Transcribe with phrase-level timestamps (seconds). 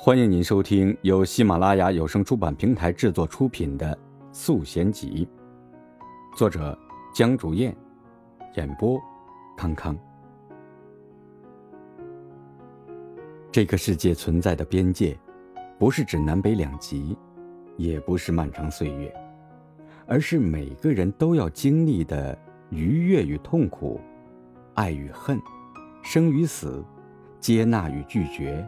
[0.00, 3.92] 欢迎您收听由喜马拉雅有声出版平台制作出品的
[4.30, 5.28] 《素贤集》，
[6.38, 6.78] 作者
[7.12, 7.76] 江竹燕，
[8.54, 8.96] 演播
[9.56, 9.98] 康康。
[13.50, 15.18] 这个世界存在的边界，
[15.80, 17.18] 不是指南北两极，
[17.76, 19.12] 也不是漫长岁月，
[20.06, 22.38] 而是每个人都要经历的
[22.70, 24.00] 愉悦与痛苦，
[24.74, 25.40] 爱与恨，
[26.04, 26.84] 生与死，
[27.40, 28.64] 接纳与拒绝。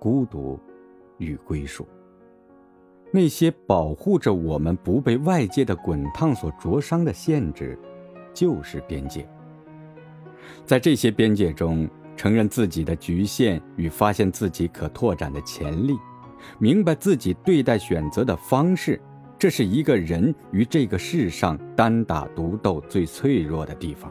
[0.00, 0.58] 孤独
[1.18, 1.86] 与归属，
[3.12, 7.78] 那些保护着我们不被外界的滚烫所灼伤的限制，
[8.32, 9.28] 就是边界。
[10.64, 11.86] 在这些边界中，
[12.16, 15.94] 承认自己的局限与发现自己可拓展的潜力，
[16.58, 18.98] 明白自己对待选择的方式，
[19.38, 24.10] 这是一个人于这个世上单打独斗最脆弱的地方。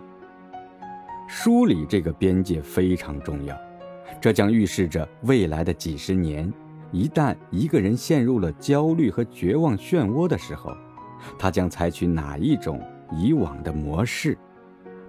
[1.27, 3.58] 梳理这个边界非常重要。
[4.22, 6.52] 这将预示着未来的几十年，
[6.92, 10.75] 一旦一个人陷入了焦虑和绝望漩涡的时候，
[11.38, 14.38] 他将采取哪一种以往的模式，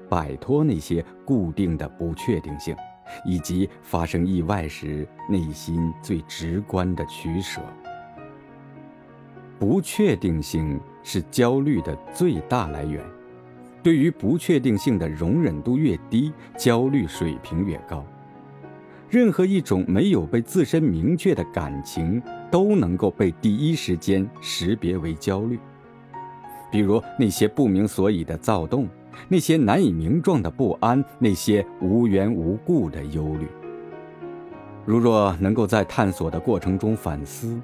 [0.08, 2.74] 摆脱那些固定的不确定性，
[3.24, 7.60] 以及发生意外时内心最直观的取舍。
[9.58, 13.04] 不确定性是焦虑的最大来源，
[13.82, 18.04] 对于不确定性的容忍度越低，焦虑水平越高。
[19.10, 25.58] 任何一种没有被自身明确的感情，都能够被第一时间识别为焦虑。
[26.70, 28.88] 比如那些不明所以的躁动，
[29.26, 33.48] 那些难以名状的不安，那些无缘无故的忧虑。
[34.86, 37.60] 如若能够在探索的过程中反思，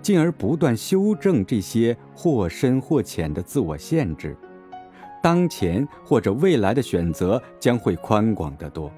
[0.00, 4.34] 进而不断修正这些或深或浅的自我限制，
[5.22, 8.90] 当前或者未来的选择将会宽广得多。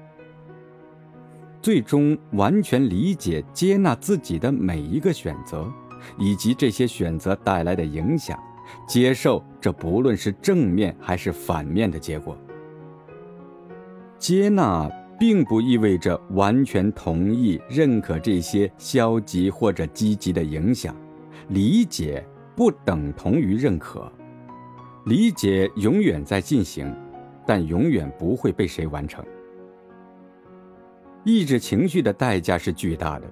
[1.61, 5.71] 最终完全理解、接纳自己的每一个选择，
[6.17, 8.37] 以及这些选择带来的影响，
[8.87, 12.37] 接受这不论是正面还是反面的结果。
[14.17, 14.89] 接纳
[15.19, 20.95] 并不意味着完全同意、认可这些消极或者积极的影响，
[21.49, 24.11] 理解不等同于认可。
[25.05, 26.91] 理解永远在进行，
[27.45, 29.23] 但永远不会被谁完成。
[31.23, 33.27] 抑制情绪的代价是巨大的，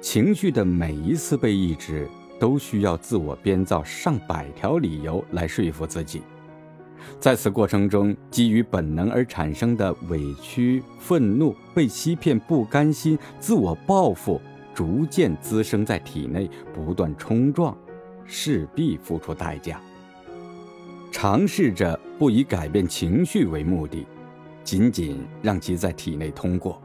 [0.00, 2.08] 情绪的每一次被抑制，
[2.40, 6.22] 都需要自我编造上百条理由来说服自己。
[7.20, 14.40] 在此过程中，基于本能而产生的委屈、愤怒、被欺骗、不甘心、自我报复，
[14.74, 17.76] 逐渐滋生在体内，不断冲撞，
[18.24, 19.80] 势必付出代价。
[21.12, 24.04] 尝试着不以改变情绪为目的，
[24.64, 26.82] 仅仅让其在体内通过。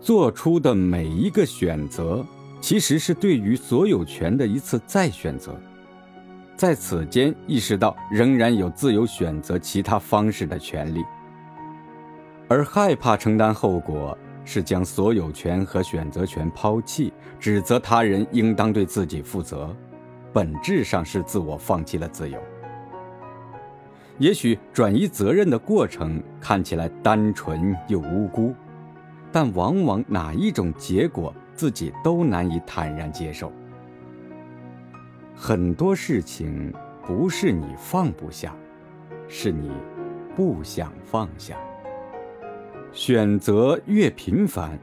[0.00, 2.24] 做出的每一个选择，
[2.58, 5.54] 其实是对于所有权的一次再选择，
[6.56, 11.04] 在此间意识到仍然有自由选择其他方式的权利，
[12.48, 19.76] 而害怕承担后果，是将所有权和选择权抛弃，指责他人应当对自己负责，
[20.32, 22.38] 本质上是自我放弃了自由。
[24.18, 28.54] 也许转移责任的过程看起来单纯又无辜。
[29.32, 33.52] 但往往哪一种结果自己都难以坦然接受。
[35.34, 36.72] 很多事情
[37.06, 38.54] 不是你放不下，
[39.28, 39.70] 是你
[40.36, 41.56] 不想放下。
[42.92, 44.78] 选择越频繁，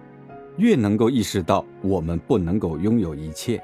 [0.58, 3.62] 越能够意识到我们不能够拥有一切。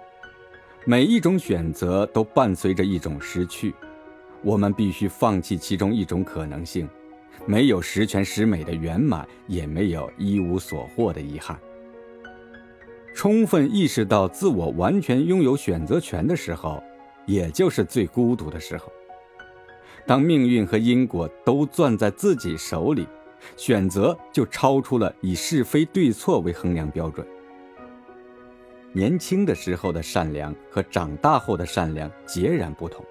[0.85, 3.73] 每一种选择都伴随着一种失去，
[4.43, 6.87] 我们必须放弃其中一种可能性。
[7.45, 11.59] 没有十全十美的圆满，也没有一无所获的遗憾。
[13.13, 16.83] 充分意识到自我完全拥有选择权的时候，
[17.25, 18.91] 也就是最孤独的时候。
[20.05, 23.07] 当命运和因果都攥在自己手里，
[23.55, 27.25] 选择就超出了以是非对错为衡量标准。
[28.91, 33.05] 年轻的时候的善良和长大后的善良截然不同。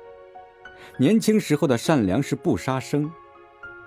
[0.98, 3.10] 年轻时候的善良是不杀生。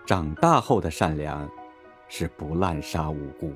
[0.05, 1.49] 长大后的善良，
[2.07, 3.51] 是不滥杀无辜。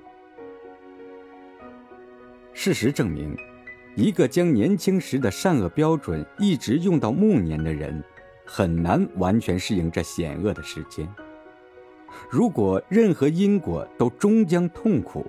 [2.54, 3.38] 事实证明，
[3.96, 8.04] 一个将年轻时的善恶标准一直用到暮年的人，
[8.46, 11.07] 很难完全适应这险恶的时间。
[12.31, 15.24] 如果任何因果都终将痛苦，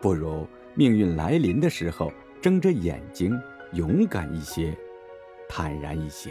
[0.00, 3.36] 不如命运来临的时候睁着眼睛，
[3.72, 4.72] 勇敢一些，
[5.48, 6.30] 坦然一些。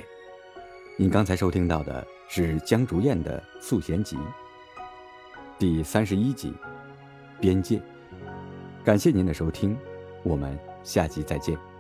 [0.98, 2.08] 您刚才收听到的。
[2.33, 4.16] 是江竹燕的《素弦集》
[5.60, 6.50] 第三十一集
[7.42, 7.75] 《边界》，
[8.86, 9.78] 感谢您的收听，
[10.24, 11.71] 我们下集再见。